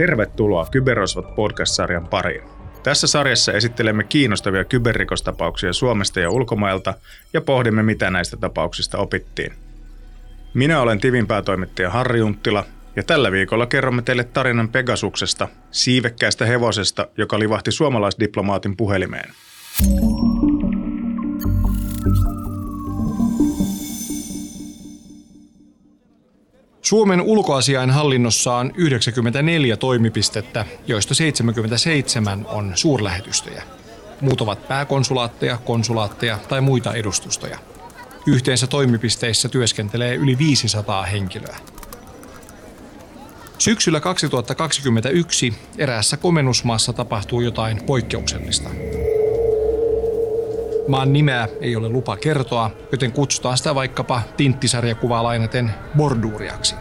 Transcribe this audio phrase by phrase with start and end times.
[0.00, 2.42] Tervetuloa Kyberosvat podcast-sarjan pariin.
[2.82, 6.94] Tässä sarjassa esittelemme kiinnostavia kyberrikostapauksia Suomesta ja ulkomailta
[7.32, 9.52] ja pohdimme, mitä näistä tapauksista opittiin.
[10.54, 12.64] Minä olen Tivin päätoimittaja Harri Junttila
[12.96, 19.30] ja tällä viikolla kerromme teille tarinan Pegasuksesta, siivekkäästä hevosesta, joka livahti suomalaisdiplomaatin puhelimeen.
[26.90, 33.62] Suomen ulkoasiain hallinnossa on 94 toimipistettä, joista 77 on suurlähetystöjä.
[34.20, 37.58] Muut ovat pääkonsulaatteja, konsulaatteja tai muita edustustoja.
[38.26, 41.56] Yhteensä toimipisteissä työskentelee yli 500 henkilöä.
[43.58, 48.70] Syksyllä 2021 eräässä komennusmaassa tapahtuu jotain poikkeuksellista.
[50.90, 56.74] Maan nimeä ei ole lupa kertoa, joten kutsutaan sitä vaikkapa tinttisarjakuvaa lainaten borduuriaksi.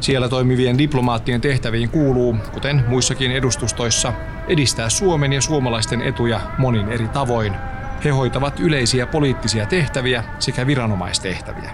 [0.00, 4.12] Siellä toimivien diplomaattien tehtäviin kuuluu, kuten muissakin edustustoissa,
[4.48, 7.54] edistää Suomen ja suomalaisten etuja monin eri tavoin.
[8.04, 11.70] He hoitavat yleisiä poliittisia tehtäviä sekä viranomaistehtäviä.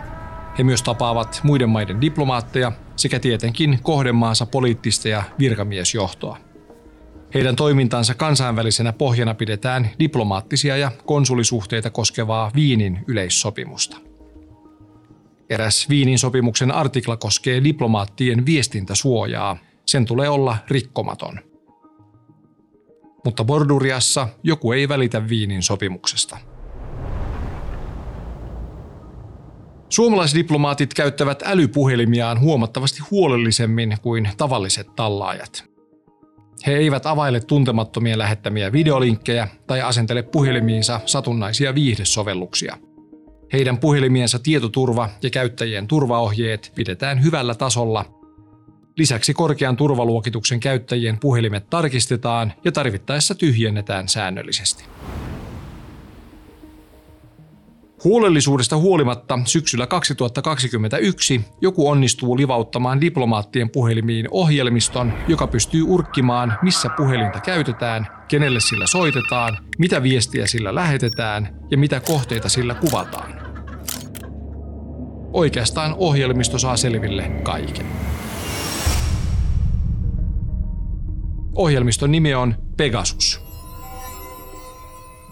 [0.58, 6.45] He myös tapaavat muiden maiden diplomaatteja sekä tietenkin kohdemaansa poliittista ja virkamiesjohtoa.
[7.34, 13.96] Heidän toimintansa kansainvälisenä pohjana pidetään diplomaattisia ja konsulisuhteita koskevaa Viinin yleissopimusta.
[15.50, 19.56] Eräs Viinin sopimuksen artikla koskee diplomaattien viestintäsuojaa.
[19.86, 21.38] Sen tulee olla rikkomaton.
[23.24, 26.38] Mutta Borduriassa joku ei välitä Viinin sopimuksesta.
[29.88, 35.64] Suomalaisdiplomaatit käyttävät älypuhelimiaan huomattavasti huolellisemmin kuin tavalliset tallaajat–
[36.66, 42.76] he eivät availe tuntemattomien lähettämiä videolinkkejä tai asentele puhelimiinsa satunnaisia viihdesovelluksia.
[43.52, 48.04] Heidän puhelimiensa tietoturva ja käyttäjien turvaohjeet pidetään hyvällä tasolla.
[48.96, 54.84] Lisäksi korkean turvaluokituksen käyttäjien puhelimet tarkistetaan ja tarvittaessa tyhjennetään säännöllisesti.
[58.06, 67.40] Huolellisuudesta huolimatta syksyllä 2021 joku onnistuu livauttamaan diplomaattien puhelimiin ohjelmiston, joka pystyy urkkimaan, missä puhelinta
[67.40, 73.34] käytetään, kenelle sillä soitetaan, mitä viestiä sillä lähetetään ja mitä kohteita sillä kuvataan.
[75.32, 77.86] Oikeastaan ohjelmisto saa selville kaiken.
[81.54, 83.40] Ohjelmiston nimi on Pegasus–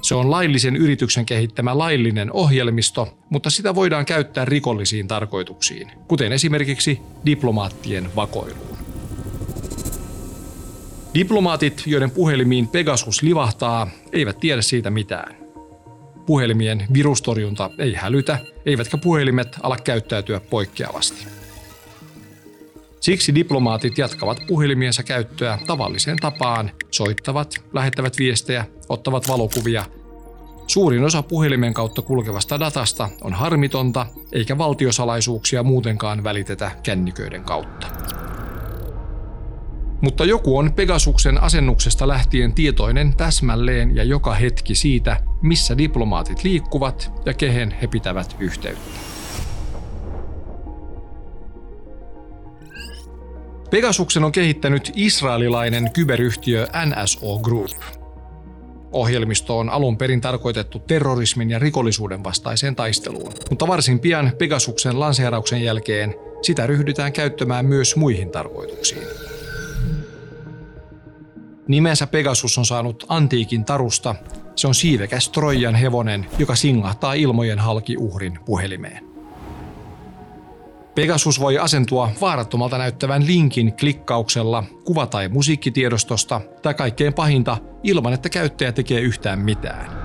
[0.04, 7.00] se on laillisen yrityksen kehittämä laillinen ohjelmisto, mutta sitä voidaan käyttää rikollisiin tarkoituksiin, kuten esimerkiksi
[7.26, 8.78] diplomaattien vakoiluun.
[11.14, 15.36] Diplomaatit, joiden puhelimiin Pegasus livahtaa, eivät tiedä siitä mitään.
[16.26, 21.43] Puhelimien virustorjunta ei hälytä, eivätkä puhelimet ala käyttäytyä poikkeavasti.
[23.04, 29.84] Siksi diplomaatit jatkavat puhelimiensa käyttöä tavalliseen tapaan, soittavat, lähettävät viestejä, ottavat valokuvia.
[30.66, 37.86] Suurin osa puhelimen kautta kulkevasta datasta on harmitonta, eikä valtiosalaisuuksia muutenkaan välitetä kännyköiden kautta.
[40.00, 47.12] Mutta joku on Pegasuksen asennuksesta lähtien tietoinen täsmälleen ja joka hetki siitä, missä diplomaatit liikkuvat
[47.26, 49.13] ja kehen he pitävät yhteyttä.
[53.74, 57.70] Pegasuksen on kehittänyt israelilainen kyberyhtiö NSO Group.
[58.92, 65.62] Ohjelmisto on alun perin tarkoitettu terrorismin ja rikollisuuden vastaiseen taisteluun, mutta varsin pian Pegasuksen lanseerauksen
[65.62, 69.06] jälkeen sitä ryhdytään käyttämään myös muihin tarkoituksiin.
[71.68, 74.14] Nimensä Pegasus on saanut antiikin tarusta.
[74.56, 79.13] Se on siivekäs Trojan hevonen, joka singahtaa ilmojen halki uhrin puhelimeen.
[80.94, 88.28] Pegasus voi asentua vaarattomalta näyttävän linkin klikkauksella kuva- tai musiikkitiedostosta tai kaikkein pahinta ilman, että
[88.28, 90.04] käyttäjä tekee yhtään mitään.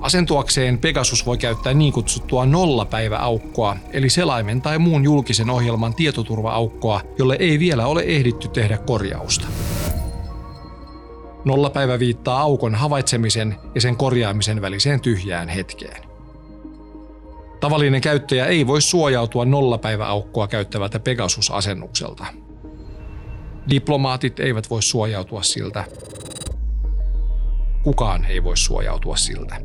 [0.00, 7.36] Asentuakseen Pegasus voi käyttää niin kutsuttua nollapäiväaukkoa, eli selaimen tai muun julkisen ohjelman tietoturva-aukkoa, jolle
[7.38, 9.46] ei vielä ole ehditty tehdä korjausta.
[11.44, 16.11] Nollapäivä viittaa aukon havaitsemisen ja sen korjaamisen väliseen tyhjään hetkeen.
[17.62, 22.26] Tavallinen käyttäjä ei voi suojautua nollapäiväaukkoa käyttävältä Pegasus-asennukselta.
[23.70, 25.84] Diplomaatit eivät voi suojautua siltä.
[27.82, 29.60] Kukaan ei voi suojautua siltä.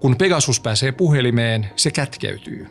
[0.00, 2.66] Kun Pegasus pääsee puhelimeen, se kätkeytyy.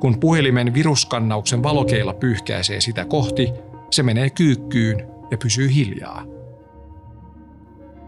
[0.00, 3.52] Kun puhelimen viruskannauksen valokeila pyyhkäisee sitä kohti,
[3.90, 6.35] se menee kyykkyyn ja pysyy hiljaa.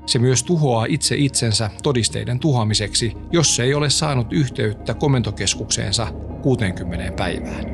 [0.08, 6.06] Se myös tuhoaa itse itsensä todisteiden tuhoamiseksi, jos se ei ole saanut yhteyttä komentokeskukseensa
[6.42, 7.64] 60 päivään.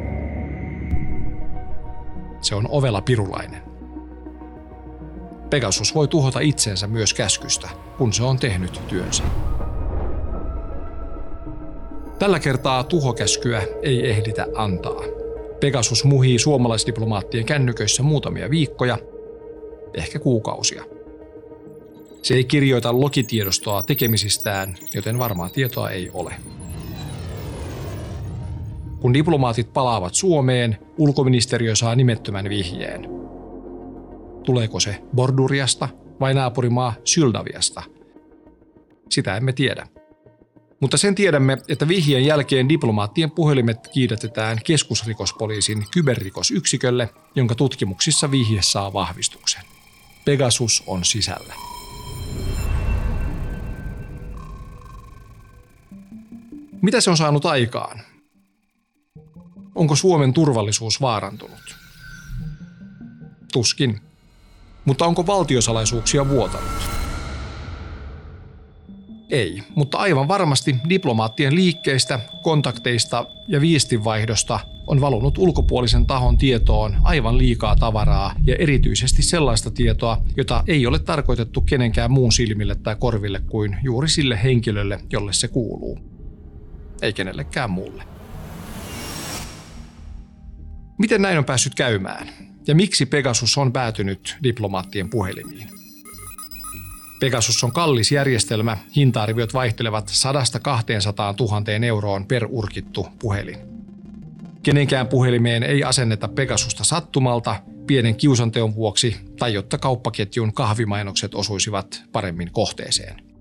[2.41, 3.63] se on ovela pirulainen.
[5.51, 9.23] Pegasus voi tuhota itsensä myös käskystä, kun se on tehnyt työnsä.
[12.19, 15.03] Tällä kertaa tuhokäskyä ei ehditä antaa.
[15.61, 18.99] Pegasus muhii suomalaisdiplomaattien kännyköissä muutamia viikkoja,
[19.95, 20.94] ehkä kuukausia.
[22.25, 26.35] Se ei kirjoita lokitiedostoa tekemisistään, joten varmaa tietoa ei ole.
[29.01, 33.09] Kun diplomaatit palaavat Suomeen, ulkoministeriö saa nimettömän vihjeen.
[34.45, 35.89] Tuleeko se Borduriasta
[36.21, 37.83] vai naapurimaa Syldaviasta?
[39.11, 39.87] Sitä emme tiedä.
[40.81, 48.93] Mutta sen tiedämme, että vihjeen jälkeen diplomaattien puhelimet kiidätetään keskusrikospoliisin kyberrikosyksikölle, jonka tutkimuksissa vihje saa
[48.93, 49.63] vahvistuksen.
[50.25, 51.74] Pegasus on sisällä.
[56.85, 58.01] Mitä se on saanut aikaan?
[59.75, 61.77] Onko Suomen turvallisuus vaarantunut?
[63.53, 64.01] Tuskin.
[64.85, 66.71] Mutta onko valtiosalaisuuksia vuotanut?
[69.31, 77.39] Ei, mutta aivan varmasti diplomaattien liikkeistä, kontakteista ja viestinvaihdosta on valunut ulkopuolisen tahon tietoon aivan
[77.39, 83.41] liikaa tavaraa ja erityisesti sellaista tietoa, jota ei ole tarkoitettu kenenkään muun silmille tai korville
[83.41, 86.14] kuin juuri sille henkilölle, jolle se kuuluu.
[87.05, 88.05] Ei kenellekään muulle.
[90.99, 92.29] Miten näin on päässyt käymään?
[92.67, 95.69] Ja miksi Pegasus on päätynyt diplomaattien puhelimiin?
[97.21, 100.11] Pegasus on kallis järjestelmä, hinta-arviot vaihtelevat 100-200
[101.41, 103.59] 000 euroon per urkittu puhelin.
[104.63, 112.53] Kenenkään puhelimeen ei asenneta Pegasusta sattumalta, pienen kiusanteon vuoksi tai jotta kauppaketjun kahvimainokset osuisivat paremmin
[112.53, 113.34] kohteeseen.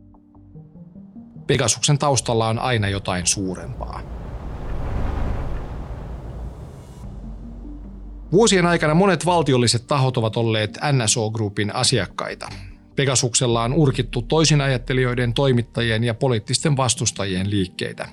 [1.48, 4.02] Pegasuksen taustalla on aina jotain suurempaa.
[8.32, 12.50] Vuosien aikana monet valtiolliset tahot ovat olleet NSO Groupin asiakkaita.
[12.96, 18.08] Pegasuksella on urkittu toisinajattelijoiden, toimittajien ja poliittisten vastustajien liikkeitä.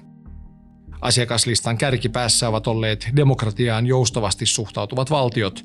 [1.00, 5.65] Asiakaslistan kärkipäässä ovat olleet demokratiaan joustavasti suhtautuvat valtiot.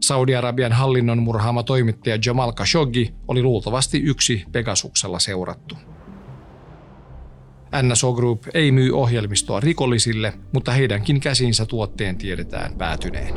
[0.00, 5.76] Saudi-Arabian hallinnon murhaama toimittaja Jamal Khashoggi oli luultavasti yksi Pegasuksella seurattu.
[7.82, 13.34] NSO Group ei myy ohjelmistoa rikollisille, mutta heidänkin käsinsä tuotteen tiedetään päätyneen.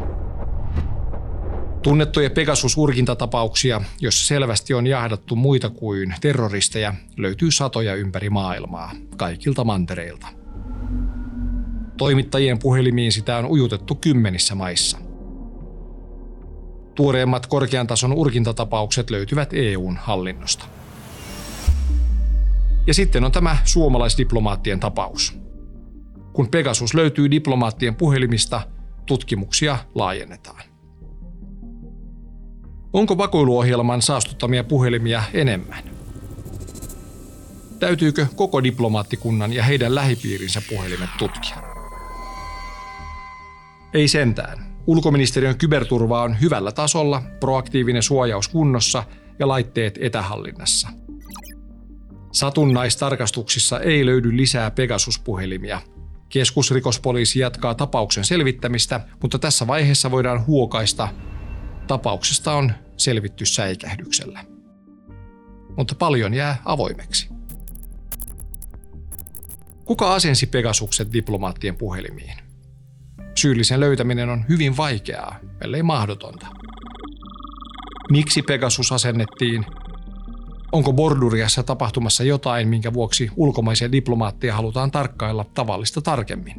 [1.81, 10.27] Tunnettuja Pegasus-urkintatapauksia, joissa selvästi on jahdattu muita kuin terroristeja, löytyy satoja ympäri maailmaa, kaikilta mantereilta.
[11.97, 14.97] Toimittajien puhelimiin sitä on ujutettu kymmenissä maissa.
[16.95, 20.65] Tuoreimmat korkean tason urkintatapaukset löytyvät EUn hallinnosta.
[22.88, 25.40] Ja sitten on tämä suomalaisdiplomaattien tapaus.
[26.34, 28.62] Kun Pegasus löytyy diplomaattien puhelimista,
[29.06, 30.64] tutkimuksia laajennetaan.
[32.94, 35.84] Onko vakoiluohjelman saastuttamia puhelimia enemmän?
[37.80, 41.58] Täytyykö koko diplomaattikunnan ja heidän lähipiirinsä puhelimet tutkia?
[43.94, 44.70] Ei sentään.
[44.88, 49.04] Ulkoministeriön kyberturva on hyvällä tasolla, proaktiivinen suojaus kunnossa
[49.40, 50.90] ja laitteet etähallinnassa.
[52.31, 55.81] Satunnaistarkastuksissa ei löydy lisää Pegasus-puhelimia.
[56.30, 61.08] Keskusrikospoliisi jatkaa tapauksen selvittämistä, mutta tässä vaiheessa voidaan huokaista,
[61.89, 64.46] Tapauksesta on selvitty säikähdyksellä.
[65.77, 67.30] Mutta paljon jää avoimeksi.
[69.86, 72.38] Kuka asensi Pegasukset diplomaattien puhelimiin?
[73.36, 76.48] Syyllisen löytäminen on hyvin vaikeaa, ellei mahdotonta.
[78.12, 79.65] Miksi Pegasus asennettiin?
[80.72, 86.56] Onko Borduriassa tapahtumassa jotain, minkä vuoksi ulkomaisia diplomaatteja halutaan tarkkailla tavallista tarkemmin?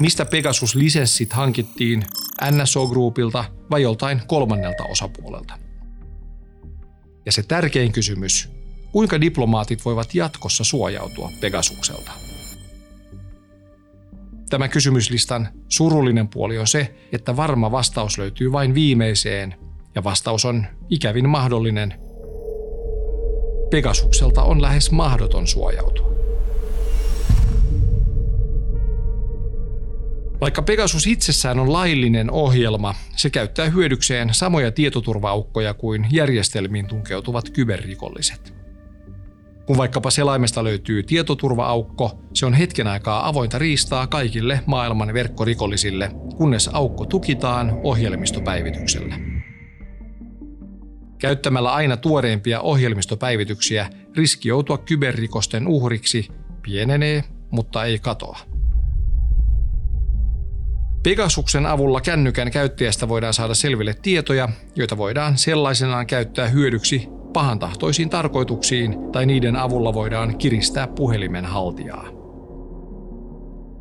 [0.00, 2.04] Mistä Pegasus-lisenssit hankittiin
[2.50, 5.58] NSO Groupilta vai joltain kolmannelta osapuolelta?
[7.26, 8.48] Ja se tärkein kysymys,
[8.92, 12.12] kuinka diplomaatit voivat jatkossa suojautua Pegasukselta?
[14.50, 19.54] Tämä kysymyslistan surullinen puoli on se, että varma vastaus löytyy vain viimeiseen,
[19.94, 22.03] ja vastaus on ikävin mahdollinen.
[23.74, 26.14] Pegasukselta on lähes mahdoton suojautua.
[30.40, 38.54] Vaikka Pegasus itsessään on laillinen ohjelma, se käyttää hyödykseen samoja tietoturvaaukkoja kuin järjestelmiin tunkeutuvat kyberrikolliset.
[39.66, 46.70] Kun vaikkapa selaimesta löytyy tietoturvaaukko, se on hetken aikaa avointa riistaa kaikille maailman verkkorikollisille, kunnes
[46.72, 49.33] aukko tukitaan ohjelmistopäivityksellä.
[51.24, 56.28] Käyttämällä aina tuoreimpia ohjelmistopäivityksiä riski joutua kyberrikosten uhriksi
[56.62, 58.38] pienenee, mutta ei katoa.
[61.02, 68.96] Pegasuksen avulla kännykän käyttäjästä voidaan saada selville tietoja, joita voidaan sellaisenaan käyttää hyödyksi pahantahtoisiin tarkoituksiin
[69.12, 72.08] tai niiden avulla voidaan kiristää puhelimen haltijaa.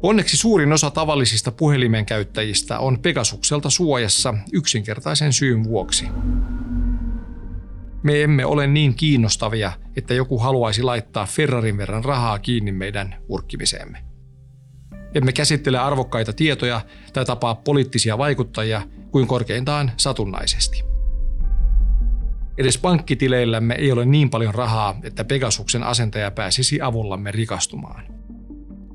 [0.03, 6.05] Onneksi suurin osa tavallisista puhelimen käyttäjistä on Pegasukselta suojassa yksinkertaisen syyn vuoksi.
[8.03, 14.03] Me emme ole niin kiinnostavia, että joku haluaisi laittaa Ferrarin verran rahaa kiinni meidän urkkimiseemme.
[15.15, 16.81] Emme käsittele arvokkaita tietoja
[17.13, 18.81] tai tapaa poliittisia vaikuttajia
[19.12, 20.83] kuin korkeintaan satunnaisesti.
[22.57, 28.03] Edes pankkitileillämme ei ole niin paljon rahaa, että Pegasuksen asentaja pääsisi avullamme rikastumaan.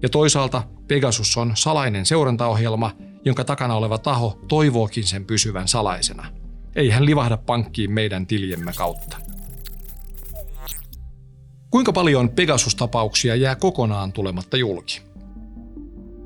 [0.03, 2.91] Ja toisaalta Pegasus on salainen seurantaohjelma,
[3.25, 6.27] jonka takana oleva taho toivookin sen pysyvän salaisena.
[6.78, 9.16] Ei hän livahda pankkiin meidän tiljemme kautta.
[11.70, 15.02] Kuinka paljon Pegasus-tapauksia jää kokonaan tulematta julki?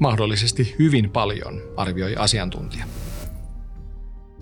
[0.00, 2.84] Mahdollisesti hyvin paljon, arvioi asiantuntija.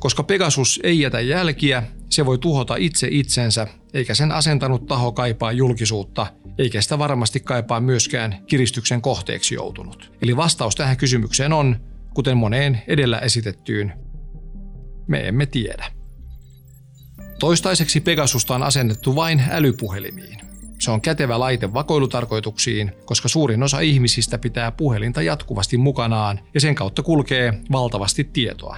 [0.00, 5.52] Koska Pegasus ei jätä jälkiä, se voi tuhota itse itsensä, eikä sen asentanut taho kaipaa
[5.52, 6.26] julkisuutta,
[6.58, 10.12] eikä sitä varmasti kaipaa myöskään kiristyksen kohteeksi joutunut.
[10.22, 11.76] Eli vastaus tähän kysymykseen on,
[12.14, 13.92] kuten moneen edellä esitettyyn,
[15.06, 15.99] me emme tiedä.
[17.40, 20.40] Toistaiseksi Pegasusta on asennettu vain älypuhelimiin.
[20.78, 26.74] Se on kätevä laite vakoilutarkoituksiin, koska suurin osa ihmisistä pitää puhelinta jatkuvasti mukanaan ja sen
[26.74, 28.76] kautta kulkee valtavasti tietoa.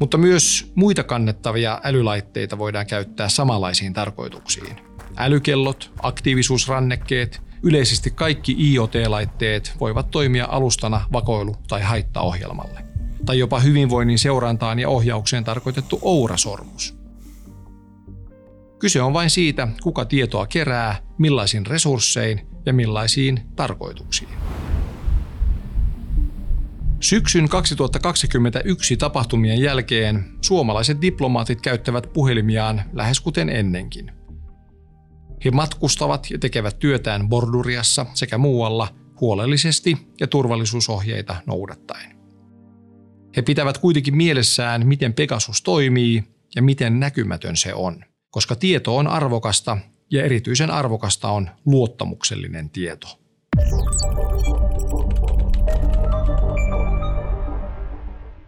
[0.00, 4.76] Mutta myös muita kannettavia älylaitteita voidaan käyttää samanlaisiin tarkoituksiin.
[5.16, 12.85] Älykellot, aktiivisuusrannekkeet, yleisesti kaikki IoT-laitteet voivat toimia alustana vakoilu- tai haittaohjelmalle.
[13.26, 16.96] Tai jopa hyvinvoinnin seurantaan ja ohjaukseen tarkoitettu Oura-sormus.
[18.78, 24.30] Kyse on vain siitä, kuka tietoa kerää, millaisin resurssein ja millaisiin tarkoituksiin.
[27.00, 34.12] Syksyn 2021 tapahtumien jälkeen suomalaiset diplomaatit käyttävät puhelimiaan lähes kuten ennenkin.
[35.44, 38.88] He matkustavat ja tekevät työtään Borduriassa sekä muualla
[39.20, 42.15] huolellisesti ja turvallisuusohjeita noudattaen.
[43.36, 46.24] He pitävät kuitenkin mielessään, miten Pegasus toimii
[46.56, 49.78] ja miten näkymätön se on, koska tieto on arvokasta
[50.10, 53.18] ja erityisen arvokasta on luottamuksellinen tieto.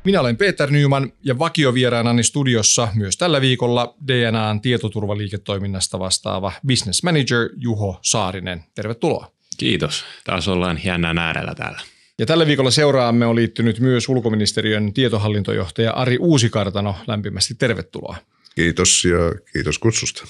[0.05, 7.49] Minä olen Peter Nyman ja vakiovieraanani studiossa myös tällä viikolla DNAn tietoturvaliiketoiminnasta vastaava business manager
[7.57, 8.65] Juho Saarinen.
[8.75, 9.33] Tervetuloa.
[9.59, 10.05] Kiitos.
[10.25, 11.81] Taas ollaan jännän äärellä täällä.
[12.19, 16.95] Ja tällä viikolla seuraamme on liittynyt myös ulkoministeriön tietohallintojohtaja Ari Uusikartano.
[17.07, 18.17] Lämpimästi tervetuloa.
[18.55, 19.19] Kiitos ja
[19.53, 20.25] kiitos kutsusta.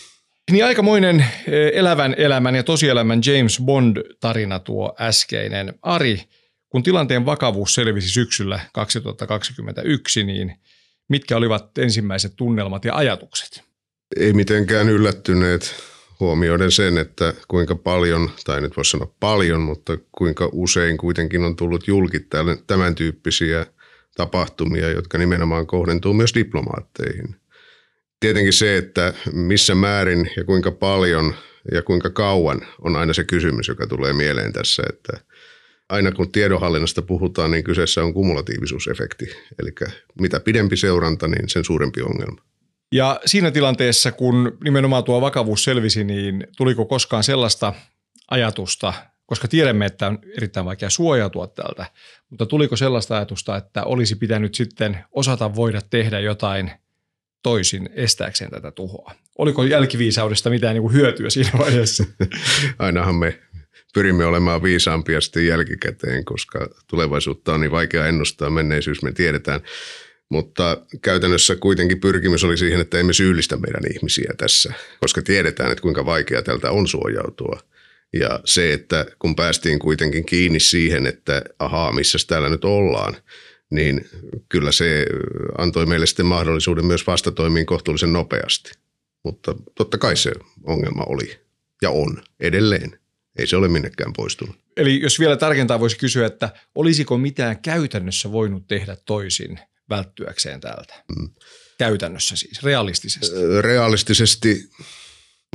[0.50, 5.75] Niin aikamoinen eh, elävän elämän ja tosielämän James Bond-tarina tuo äskeinen.
[5.83, 6.21] Ari,
[6.68, 10.54] kun tilanteen vakavuus selvisi syksyllä 2021, niin
[11.09, 13.62] mitkä olivat ensimmäiset tunnelmat ja ajatukset?
[14.16, 15.75] Ei mitenkään yllättyneet
[16.21, 21.57] huomioiden sen, että kuinka paljon, tai nyt voisi sanoa paljon, mutta kuinka usein kuitenkin on
[21.57, 22.21] tullut julki
[22.67, 23.67] tämän tyyppisiä
[24.17, 27.37] tapahtumia, jotka nimenomaan kohdentuu myös diplomaatteihin.
[28.21, 31.35] Tietenkin se, että missä määrin ja kuinka paljon
[31.73, 35.13] ja kuinka kauan on aina se kysymys, joka tulee mieleen tässä, että–
[35.89, 39.27] aina kun tiedonhallinnasta puhutaan, niin kyseessä on kumulatiivisuusefekti.
[39.63, 39.71] Eli
[40.21, 42.48] mitä pidempi seuranta, niin sen suurempi ongelma.
[42.92, 47.75] Ja siinä tilanteessa, kun nimenomaan tuo vakavuus selvisi, niin tuliko koskaan sellaista
[48.30, 48.92] ajatusta,
[49.26, 51.87] koska tiedämme, että on erittäin vaikea suojautua tältä,
[52.30, 56.71] mutta tuliko sellaista ajatusta, että olisi pitänyt sitten osata voida tehdä jotain
[57.42, 59.14] toisin estääkseen tätä tuhoa?
[59.38, 62.04] Oliko jälkiviisaudesta mitään niin kuin hyötyä siinä vaiheessa?
[62.78, 63.38] Ainahan me
[63.95, 69.61] pyrimme olemaan viisaampia sitten jälkikäteen, koska tulevaisuutta on niin vaikea ennustaa, menneisyys me tiedetään.
[70.28, 75.82] Mutta käytännössä kuitenkin pyrkimys oli siihen, että emme syyllistä meidän ihmisiä tässä, koska tiedetään, että
[75.82, 77.61] kuinka vaikea tältä on suojautua.
[78.12, 83.16] Ja se, että kun päästiin kuitenkin kiinni siihen, että ahaa, missä täällä nyt ollaan,
[83.70, 84.08] niin
[84.49, 85.06] kyllä se
[85.58, 88.73] antoi meille sitten mahdollisuuden myös vastatoimiin kohtuullisen nopeasti.
[89.25, 90.32] Mutta totta kai se
[90.64, 91.38] ongelma oli
[91.82, 92.99] ja on edelleen.
[93.38, 94.56] Ei se ole minnekään poistunut.
[94.76, 99.58] Eli jos vielä tarkentaa voisi kysyä, että olisiko mitään käytännössä voinut tehdä toisin
[99.90, 100.95] välttyäkseen täältä?
[101.18, 101.28] Mm.
[101.78, 103.37] Käytännössä siis, realistisesti.
[103.61, 104.71] Realistisesti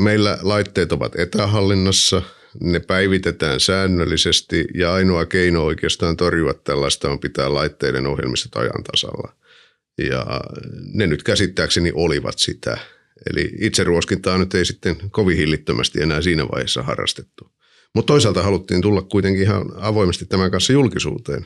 [0.02, 2.22] meillä laitteet ovat etähallinnassa,
[2.62, 9.36] ne päivitetään säännöllisesti ja ainoa keino oikeastaan torjua tällaista on pitää laitteiden ohjelmistot ajan tasalla.
[9.98, 10.26] Ja
[10.94, 12.78] ne nyt käsittääkseni olivat sitä.
[13.30, 17.52] Eli itseruoskintaa nyt ei sitten kovin hillittömästi enää siinä vaiheessa harrastettu.
[17.96, 21.46] Mutta toisaalta haluttiin tulla kuitenkin ihan avoimesti tämän kanssa julkisuuteen,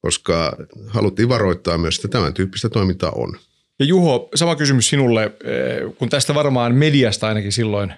[0.00, 3.38] koska haluttiin varoittaa myös, että tämän tyyppistä toimintaa on.
[3.78, 7.92] Ja Juho, sama kysymys sinulle, eh, kun tästä varmaan mediasta ainakin silloin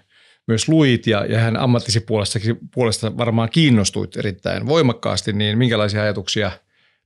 [0.49, 2.39] myös luit ja, ja hän ammattisi puolesta,
[2.75, 6.53] puolesta varmaan kiinnostuit erittäin voimakkaasti, niin minkälaisia ajatuksia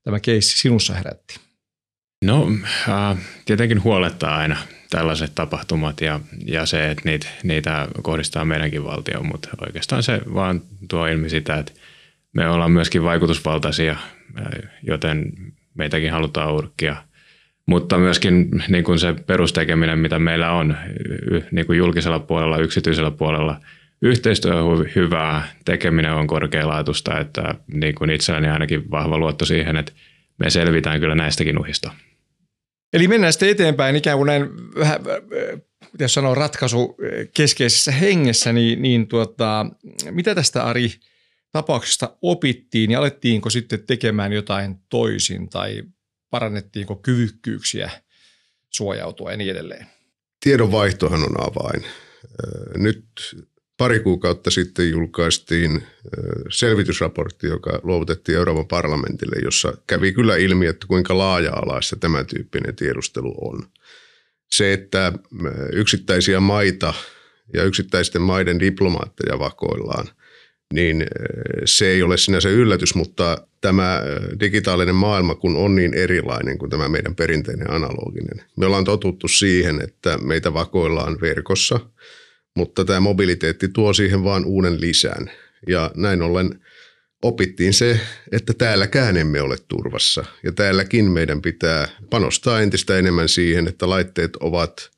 [0.03, 1.41] tämä keissi sinussa herätti?
[2.25, 2.49] No
[2.89, 4.57] äh, tietenkin huolettaa aina
[4.91, 10.63] tällaiset tapahtumat ja, ja se, että niitä, niitä kohdistaa meidänkin valtioon, mutta oikeastaan se vaan
[10.91, 11.73] tuo ilmi sitä, että
[12.37, 15.33] me ollaan myöskin vaikutusvaltaisia, äh, joten
[15.75, 16.97] meitäkin halutaan urkkia.
[17.67, 20.77] Mutta myöskin niin kuin se perustekeminen, mitä meillä on
[21.51, 23.61] niin kuin julkisella puolella, yksityisellä puolella,
[24.03, 29.93] yhteistyö on hyvää, tekeminen on korkealaatuista, että niin kuin itselläni ainakin vahva luotto siihen, että
[30.39, 31.93] me selvitään kyllä näistäkin uhista.
[32.93, 35.01] Eli mennään sitten eteenpäin ikään kuin näin vähän,
[35.99, 36.97] jos sanoo ratkaisu
[37.35, 39.67] keskeisessä hengessä, niin, niin tuota,
[40.11, 40.91] mitä tästä Ari
[41.53, 45.83] tapauksesta opittiin ja alettiinko sitten tekemään jotain toisin tai
[46.31, 47.91] parannettiinko kyvykkyyksiä
[48.71, 49.87] suojautua ja niin edelleen?
[50.41, 51.85] Tiedonvaihtohan on avain.
[52.77, 53.07] Nyt
[53.77, 55.83] pari kuukautta sitten julkaistiin
[56.51, 63.35] selvitysraportti, joka luovutettiin Euroopan parlamentille, jossa kävi kyllä ilmi, että kuinka laaja-alaista tämä tyyppinen tiedustelu
[63.49, 63.63] on.
[64.51, 65.13] Se, että
[65.73, 66.95] yksittäisiä maita
[67.55, 70.09] ja yksittäisten maiden diplomaatteja vakoillaan,
[70.75, 71.07] niin
[71.65, 74.03] se ei ole sinänsä yllätys, mutta tämä
[74.41, 78.45] digitaalinen maailma, kun on niin erilainen kuin tämä meidän perinteinen analoginen.
[78.57, 81.81] Me ollaan totuttu siihen, että meitä vakoillaan verkossa–
[82.57, 85.31] mutta tämä mobiliteetti tuo siihen vaan uuden lisän.
[85.69, 86.61] Ja näin ollen
[87.23, 88.01] opittiin se,
[88.33, 90.25] että täälläkään emme ole turvassa.
[90.43, 94.91] Ja täälläkin meidän pitää panostaa entistä enemmän siihen, että laitteet ovat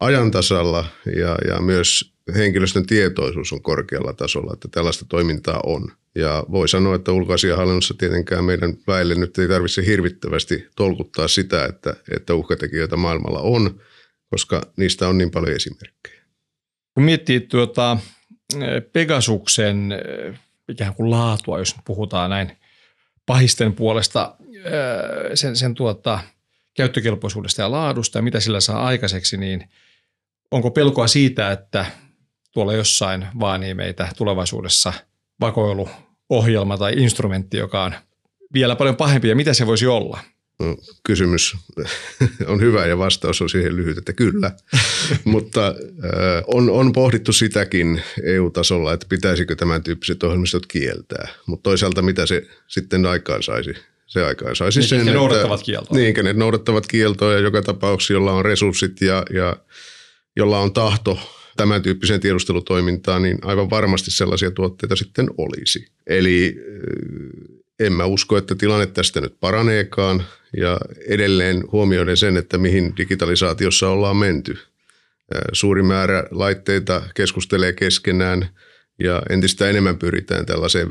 [0.00, 0.84] ajantasalla
[1.16, 5.92] ja, ja myös henkilöstön tietoisuus on korkealla tasolla, että tällaista toimintaa on.
[6.14, 11.94] Ja voi sanoa, että ulkoasiahallinnossa tietenkään meidän väelle nyt ei tarvitse hirvittävästi tolkuttaa sitä, että,
[12.16, 13.80] että uhkatekijöitä maailmalla on,
[14.30, 16.22] koska niistä on niin paljon esimerkkejä.
[16.94, 17.98] Kun miettii tuota
[18.92, 19.92] Pegasuksen
[20.68, 22.52] ikään kuin laatua, jos puhutaan näin
[23.26, 24.36] pahisten puolesta,
[25.34, 26.18] sen, sen tuota,
[26.74, 29.68] käyttökelpoisuudesta ja laadusta ja mitä sillä saa aikaiseksi, niin
[30.50, 31.86] onko pelkoa siitä, että
[32.52, 34.92] tuolla jossain vaanii meitä tulevaisuudessa
[35.40, 37.94] vakoiluohjelma tai instrumentti, joka on
[38.54, 40.18] vielä paljon pahempi ja mitä se voisi olla?
[40.58, 41.56] No, kysymys
[42.46, 44.50] on hyvä ja vastaus on siihen lyhyt, että kyllä.
[45.24, 45.74] Mutta
[46.46, 51.28] on, on pohdittu sitäkin EU-tasolla, että pitäisikö tämän tyyppiset ohjelmistot kieltää.
[51.46, 53.74] Mutta toisaalta mitä se sitten aikaan saisi?
[54.06, 55.96] Se aikaan saisi niin, sen, ne noudattavat kieltoa.
[55.96, 59.56] Niin, ne noudattavat kieltoa ja joka tapauksessa, jolla on resurssit ja, ja
[60.36, 61.18] jolla on tahto
[61.56, 65.86] tämän tyyppiseen tiedustelutoimintaan, niin aivan varmasti sellaisia tuotteita sitten olisi.
[66.06, 66.56] Eli
[67.80, 70.24] en mä usko, että tilanne tästä nyt paraneekaan
[70.56, 74.58] ja edelleen huomioiden sen, että mihin digitalisaatiossa ollaan menty.
[75.52, 78.48] Suuri määrä laitteita keskustelee keskenään
[78.98, 80.88] ja entistä enemmän pyritään tällaiseen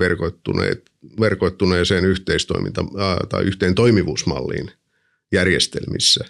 [1.19, 4.71] verkoittuneeseen yhteistoiminta- tai yhteen toimivuusmalliin
[5.31, 6.25] järjestelmissä.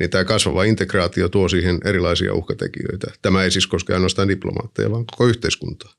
[0.00, 3.06] Niin tämä kasvava integraatio tuo siihen erilaisia uhkatekijöitä.
[3.22, 5.92] Tämä ei siis koske ainoastaan diplomaatteja, vaan koko yhteiskuntaa.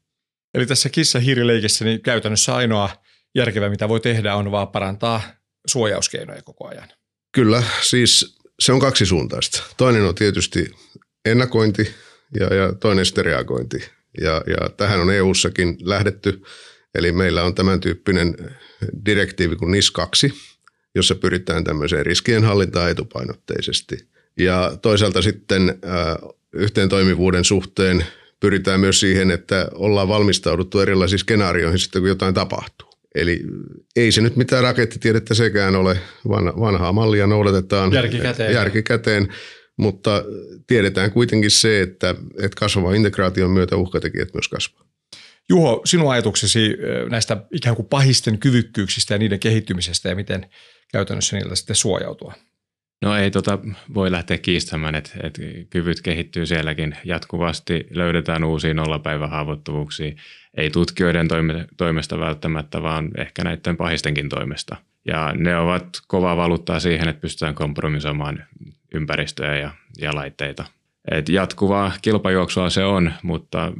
[0.53, 2.89] Eli tässä kissa-hiirileikissä niin käytännössä ainoa
[3.35, 5.21] järkevä, mitä voi tehdä, on vaan parantaa
[5.67, 6.89] suojauskeinoja koko ajan.
[7.31, 9.63] Kyllä, siis se on kaksisuuntaista.
[9.77, 10.71] Toinen on tietysti
[11.25, 11.95] ennakointi
[12.39, 13.89] ja, ja toinen sitten reagointi.
[14.21, 16.41] Ja, ja tähän on EU-sakin lähdetty.
[16.95, 18.35] Eli meillä on tämän tyyppinen
[19.05, 20.33] direktiivi kuin NIS 2,
[20.95, 23.97] jossa pyritään tämmöiseen riskienhallintaan etupainotteisesti.
[24.39, 28.05] Ja toisaalta sitten äh, yhteen toimivuuden suhteen
[28.39, 32.89] pyritään myös siihen, että ollaan valmistauduttu erilaisiin skenaarioihin sitten, kun jotain tapahtuu.
[33.15, 33.43] Eli
[33.95, 35.99] ei se nyt mitään rakettitiedettä sekään ole.
[36.59, 39.27] Vanhaa mallia noudatetaan järkikäteen, järkikäteen
[39.77, 40.23] mutta
[40.67, 44.85] tiedetään kuitenkin se, että, että kasvavan integraation myötä uhkatekijät myös kasvaa.
[45.49, 46.77] Juho, sinun ajatuksesi
[47.09, 50.49] näistä ikään kuin pahisten kyvykkyyksistä ja niiden kehittymisestä ja miten
[50.91, 52.33] käytännössä niiltä sitten suojautua?
[53.01, 53.59] No ei tota
[53.93, 60.15] voi lähteä kiistämään, että, että kyvyt kehittyy sielläkin jatkuvasti, löydetään uusia nollapäivähaavoittuvuuksia,
[60.57, 64.75] ei tutkijoiden toime, toimesta välttämättä, vaan ehkä näiden pahistenkin toimesta.
[65.07, 68.43] Ja ne ovat kovaa valuuttaa siihen, että pystytään kompromisoimaan
[68.93, 70.65] ympäristöä ja, ja laitteita.
[71.11, 73.73] Et jatkuvaa kilpajuoksua se on, mutta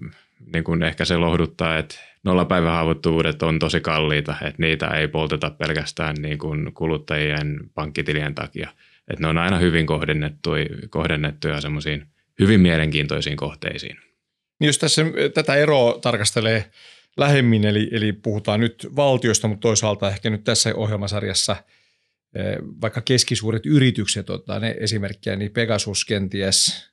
[0.54, 6.16] niin kuin ehkä se lohduttaa, että nollapäivähaavoittuvuudet on tosi kalliita, että niitä ei polteta pelkästään
[6.16, 8.70] niin kuin kuluttajien pankkitilien takia–
[9.08, 12.06] että ne on aina hyvin kohdennettuja, kohdennettuja semmoisiin
[12.40, 13.98] hyvin mielenkiintoisiin kohteisiin.
[14.60, 16.72] Niin jos tässä tätä eroa tarkastelee
[17.18, 21.56] lähemmin, eli, eli puhutaan nyt valtiosta, mutta toisaalta ehkä nyt tässä ohjelmasarjassa
[22.82, 26.90] vaikka keskisuuret yritykset, ottaa ne esimerkkejä, niin Pegasus kenties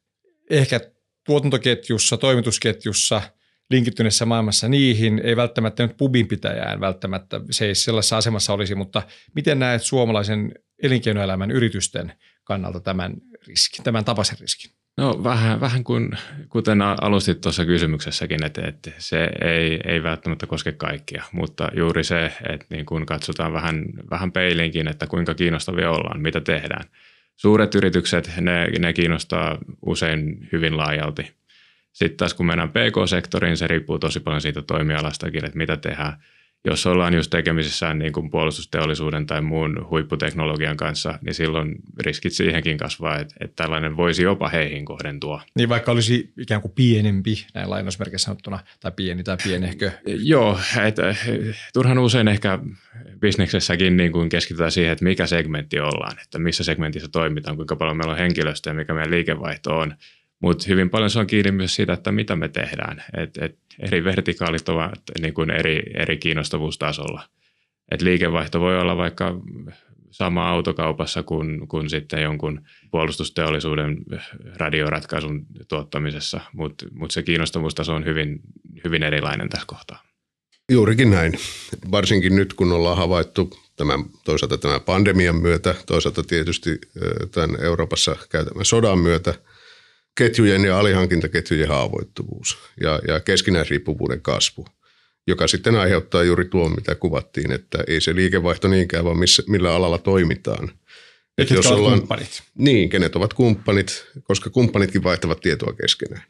[0.50, 0.80] ehkä
[1.24, 3.22] tuotantoketjussa, toimitusketjussa,
[3.72, 9.02] linkittyneessä maailmassa niihin, ei välttämättä nyt pubin pitäjään välttämättä, se ei sellaisessa asemassa olisi, mutta
[9.34, 12.12] miten näet suomalaisen elinkeinoelämän yritysten
[12.44, 13.14] kannalta tämän
[13.46, 14.70] riskin, tämän tapaisen riskin?
[14.96, 16.10] No vähän, vähän kuin,
[16.48, 22.32] kuten alustit tuossa kysymyksessäkin, että, että se ei, ei välttämättä koske kaikkia, mutta juuri se,
[22.48, 26.84] että niin kun katsotaan vähän, vähän peiliinkin, että kuinka kiinnostavia ollaan, mitä tehdään.
[27.36, 31.32] Suuret yritykset, ne, ne kiinnostaa usein hyvin laajalti.
[31.92, 36.16] Sitten taas kun mennään PK-sektoriin, se riippuu tosi paljon siitä toimialastakin, että mitä tehdään–
[36.64, 42.78] jos ollaan just tekemisissä niin kuin puolustusteollisuuden tai muun huipputeknologian kanssa, niin silloin riskit siihenkin
[42.78, 45.42] kasvaa, että, että tällainen voisi jopa heihin kohdentua.
[45.56, 49.90] Niin vaikka olisi ikään kuin pienempi, näin lainausmerkeissä sanottuna, tai pieni tai pienehkö.
[50.06, 51.14] Joo, että
[51.72, 52.58] turhan usein ehkä
[53.20, 57.96] bisneksessäkin niin kuin keskitytään siihen, että mikä segmentti ollaan, että missä segmentissä toimitaan, kuinka paljon
[57.96, 59.94] meillä on henkilöstöä, mikä meidän liikevaihto on.
[60.42, 63.04] Mutta hyvin paljon se on kiinni myös siitä, että mitä me tehdään.
[63.16, 67.22] Et, et eri vertikaalit ovat niin kuin eri, eri kiinnostavuustasolla.
[67.90, 69.40] Et liikevaihto voi olla vaikka
[70.10, 73.96] sama autokaupassa kuin, kuin sitten jonkun puolustusteollisuuden
[74.56, 78.40] radioratkaisun tuottamisessa, mutta mut se kiinnostavuustaso on hyvin,
[78.84, 80.02] hyvin erilainen tässä kohtaa.
[80.70, 81.32] Juurikin näin.
[81.90, 86.80] Varsinkin nyt, kun ollaan havaittu tämän, toisaalta tämän pandemian myötä, toisaalta tietysti
[87.30, 89.34] tämän Euroopassa käytävän sodan myötä–
[90.14, 94.66] ketjujen ja alihankintaketjujen haavoittuvuus ja, ja keskinäisriippuvuuden kasvu,
[95.26, 99.74] joka sitten aiheuttaa juuri tuon, mitä kuvattiin, että ei se liikevaihto niinkään, vaan missä, millä
[99.74, 100.72] alalla toimitaan.
[101.38, 102.42] Et jos ollaan, kumppanit.
[102.58, 106.24] Niin, kenet ovat kumppanit, koska kumppanitkin vaihtavat tietoa keskenään.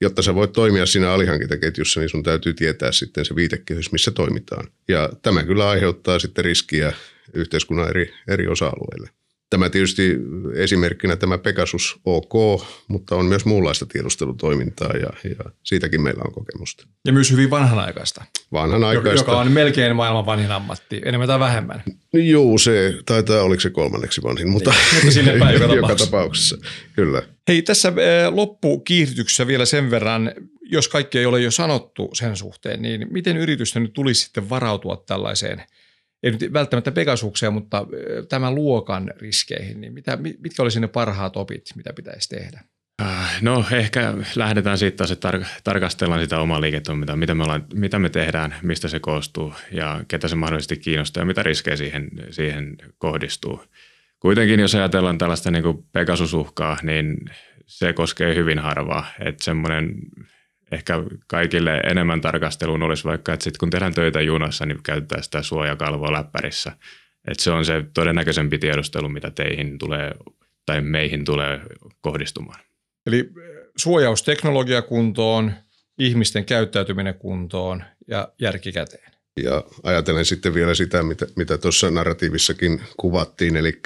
[0.00, 4.68] Jotta sä voit toimia siinä alihankintaketjussa, niin sun täytyy tietää sitten se viitekehys, missä toimitaan.
[4.88, 6.92] Ja tämä kyllä aiheuttaa sitten riskiä
[7.34, 9.10] yhteiskunnan eri, eri osa-alueille.
[9.50, 10.16] Tämä tietysti
[10.54, 16.86] esimerkkinä tämä Pegasus OK, mutta on myös muunlaista tiedustelutoimintaa ja, ja siitäkin meillä on kokemusta.
[17.06, 18.24] Ja myös hyvin vanhanaikaista.
[18.52, 19.20] Vanhanaikaista.
[19.20, 21.82] Joka on melkein maailman vanhin ammatti, enemmän tai vähemmän.
[22.12, 26.58] Joo, se taitaa, oliko se kolmanneksi vanhin, mutta, niin, mutta sinne päin joka, joka tapauksessa.
[26.92, 27.22] Kyllä.
[27.48, 30.32] Hei, tässä eh, loppukiihdytyksessä vielä sen verran,
[30.62, 35.04] jos kaikki ei ole jo sanottu sen suhteen, niin miten yritysten nyt tulisi sitten varautua
[35.06, 35.62] tällaiseen–
[36.22, 37.86] ei nyt välttämättä Pegasuksia, mutta
[38.28, 42.60] tämän luokan riskeihin, niin mitä, mitkä olisi ne parhaat opit, mitä pitäisi tehdä?
[43.02, 47.64] Äh, no ehkä lähdetään siitä taas, että tar- tarkastellaan sitä omaa liiketoimintaa, mitä me, ollaan,
[47.74, 52.10] mitä me tehdään, mistä se koostuu ja ketä se mahdollisesti kiinnostaa ja mitä riskejä siihen,
[52.30, 53.64] siihen kohdistuu.
[54.20, 57.16] Kuitenkin jos ajatellaan tällaista niin Pegasus-uhkaa, niin
[57.66, 59.06] se koskee hyvin harvaa.
[59.20, 59.94] Että semmoinen
[60.72, 60.94] ehkä
[61.26, 66.12] kaikille enemmän tarkasteluun olisi vaikka, että sitten kun tehdään töitä junassa, niin käytetään sitä suojakalvoa
[66.12, 66.72] läppärissä.
[67.28, 70.14] Että se on se todennäköisempi tiedustelu, mitä teihin tulee
[70.66, 71.60] tai meihin tulee
[72.00, 72.60] kohdistumaan.
[73.06, 73.30] Eli
[73.76, 75.52] suojausteknologia kuntoon,
[75.98, 79.12] ihmisten käyttäytyminen kuntoon ja järki käteen.
[79.42, 83.82] Ja ajatellen sitten vielä sitä, mitä, mitä tuossa narratiivissakin kuvattiin, eli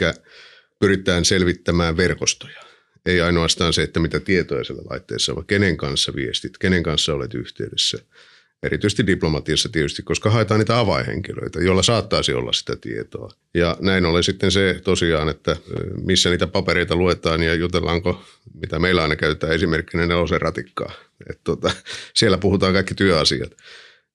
[0.81, 2.72] pyritään selvittämään verkostoja
[3.07, 7.35] ei ainoastaan se, että mitä tietoja siellä laitteessa on, kenen kanssa viestit, kenen kanssa olet
[7.35, 7.99] yhteydessä.
[8.62, 13.31] Erityisesti diplomatiassa tietysti, koska haetaan niitä avainhenkilöitä, joilla saattaisi olla sitä tietoa.
[13.55, 15.57] Ja näin ollen sitten se tosiaan, että
[16.05, 18.25] missä niitä papereita luetaan ja jutellaanko,
[18.61, 20.93] mitä meillä aina käytetään esimerkkinä nelosen ratikkaa.
[21.31, 21.71] Että tota,
[22.15, 23.53] siellä puhutaan kaikki työasiat.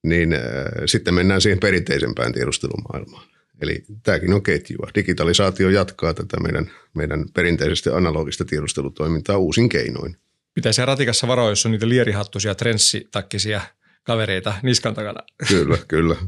[0.04, 0.42] Niin äh,
[0.86, 3.37] sitten mennään siihen perinteisempään tiedustelumaailmaan.
[3.62, 4.90] Eli tämäkin on ketjua.
[4.96, 10.18] Digitalisaatio jatkaa tätä meidän, meidän perinteisesti analogista tiedustelutoimintaa uusin keinoin.
[10.54, 13.62] Pitäisi ratikassa varoa, jos on niitä lierihattuisia, trenssitakkisia
[14.04, 15.20] kavereita niskan takana.
[15.48, 16.16] Kyllä, kyllä.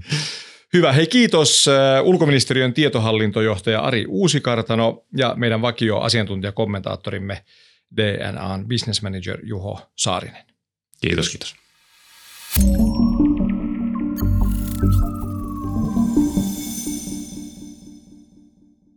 [0.74, 0.94] Hyvä.
[0.94, 7.44] Hei kiitos äh, ulkoministeriön tietohallintojohtaja Ari Uusikartano ja meidän vakio asiantuntijakommentaattorimme
[7.98, 10.44] DNAn business manager Juho Saarinen.
[11.02, 11.30] Kiitos.
[11.30, 11.56] Kiitos.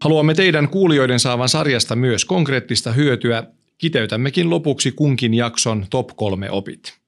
[0.03, 3.45] Haluamme teidän kuulijoiden saavan sarjasta myös konkreettista hyötyä.
[3.79, 6.99] Kiteytämmekin lopuksi kunkin jakson top kolme opit.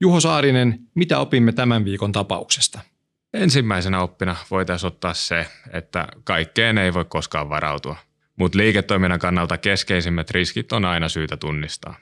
[0.00, 2.80] Juho Saarinen, mitä opimme tämän viikon tapauksesta?
[3.34, 7.96] Ensimmäisenä oppina voitaisiin ottaa se, että kaikkeen ei voi koskaan varautua,
[8.36, 11.94] mutta liiketoiminnan kannalta keskeisimmät riskit on aina syytä tunnistaa.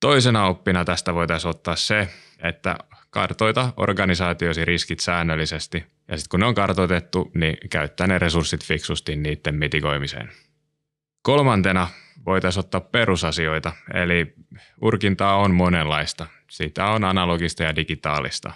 [0.00, 2.08] Toisena oppina tästä voitaisiin ottaa se,
[2.42, 2.78] että
[3.10, 9.16] kartoita organisaatiosi riskit säännöllisesti ja sitten kun ne on kartoitettu, niin käyttää ne resurssit fiksusti
[9.16, 10.30] niiden mitigoimiseen.
[11.22, 11.88] Kolmantena
[12.26, 14.34] voitaisiin ottaa perusasioita, eli
[14.82, 16.26] urkintaa on monenlaista.
[16.50, 18.52] Sitä on analogista ja digitaalista.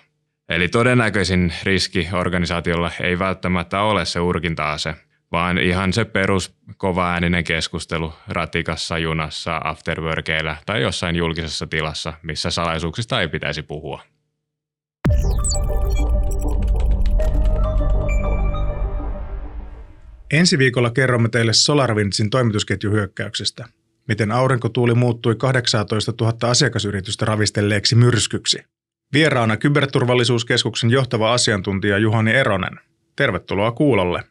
[0.48, 4.94] Eli todennäköisin riski organisaatiolla ei välttämättä ole se urkinta-ase,
[5.32, 13.20] vaan ihan se perus kovaääninen keskustelu ratikassa, junassa, afterworkeilla tai jossain julkisessa tilassa, missä salaisuuksista
[13.20, 14.02] ei pitäisi puhua.
[20.32, 23.68] Ensi viikolla kerromme teille SolarWindsin toimitusketjuhyökkäyksestä,
[24.08, 28.58] miten aurinkotuuli muuttui 18 000 asiakasyritystä ravistelleeksi myrskyksi.
[29.12, 32.80] Vieraana Kyberturvallisuuskeskuksen johtava asiantuntija Juhani Eronen.
[33.16, 34.22] Tervetuloa kuulolle.